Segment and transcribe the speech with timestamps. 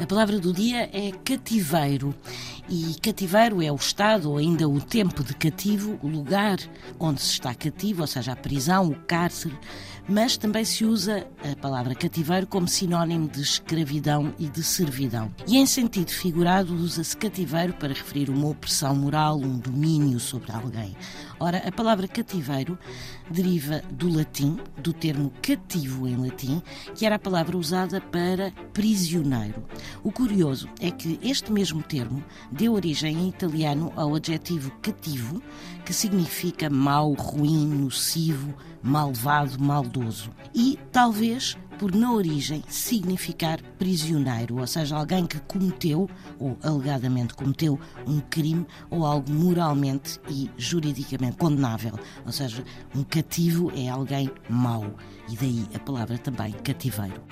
[0.00, 2.14] A palavra do dia é cativeiro.
[2.72, 6.56] E cativeiro é o estado ou ainda o tempo de cativo, o lugar
[7.00, 9.58] onde se está cativo, ou seja, a prisão, o cárcere,
[10.08, 15.34] mas também se usa a palavra cativeiro como sinónimo de escravidão e de servidão.
[15.48, 20.96] E em sentido figurado, usa-se cativeiro para referir uma opressão moral, um domínio sobre alguém.
[21.40, 22.78] Ora, a palavra cativeiro
[23.30, 26.62] deriva do latim, do termo cativo em latim,
[26.94, 29.64] que era a palavra usada para prisioneiro.
[30.04, 32.22] O curioso é que este mesmo termo
[32.60, 35.42] deu origem em italiano ao adjetivo cativo,
[35.82, 40.30] que significa mau, ruim, nocivo, malvado, maldoso.
[40.54, 46.06] E talvez por na origem significar prisioneiro, ou seja, alguém que cometeu
[46.38, 51.98] ou alegadamente cometeu um crime ou algo moralmente e juridicamente condenável.
[52.26, 52.62] Ou seja,
[52.94, 54.84] um cativo é alguém mau
[55.30, 57.22] e daí a palavra também cativeiro.